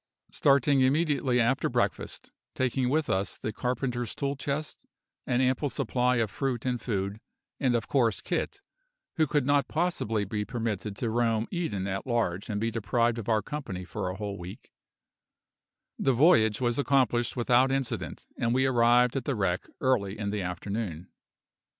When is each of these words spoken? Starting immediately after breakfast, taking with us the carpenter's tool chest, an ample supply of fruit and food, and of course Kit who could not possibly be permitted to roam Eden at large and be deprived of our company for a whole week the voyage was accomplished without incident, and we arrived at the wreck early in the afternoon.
Starting 0.31 0.81
immediately 0.81 1.39
after 1.39 1.69
breakfast, 1.69 2.31
taking 2.55 2.89
with 2.89 3.07
us 3.07 3.37
the 3.37 3.53
carpenter's 3.53 4.15
tool 4.15 4.35
chest, 4.35 4.83
an 5.27 5.41
ample 5.41 5.69
supply 5.69 6.15
of 6.15 6.31
fruit 6.31 6.65
and 6.65 6.81
food, 6.81 7.21
and 7.59 7.75
of 7.75 7.87
course 7.87 8.19
Kit 8.19 8.61
who 9.17 9.27
could 9.27 9.45
not 9.45 9.67
possibly 9.67 10.25
be 10.25 10.43
permitted 10.43 10.95
to 10.95 11.11
roam 11.11 11.47
Eden 11.51 11.85
at 11.85 12.07
large 12.07 12.49
and 12.49 12.59
be 12.59 12.71
deprived 12.71 13.19
of 13.19 13.29
our 13.29 13.43
company 13.43 13.85
for 13.85 14.09
a 14.09 14.15
whole 14.15 14.39
week 14.39 14.71
the 15.99 16.13
voyage 16.13 16.59
was 16.59 16.79
accomplished 16.79 17.35
without 17.37 17.71
incident, 17.71 18.25
and 18.39 18.55
we 18.55 18.65
arrived 18.65 19.15
at 19.15 19.25
the 19.25 19.35
wreck 19.35 19.67
early 19.81 20.17
in 20.17 20.31
the 20.31 20.41
afternoon. 20.41 21.09